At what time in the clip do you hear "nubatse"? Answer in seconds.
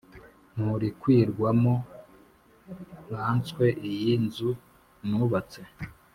5.07-5.61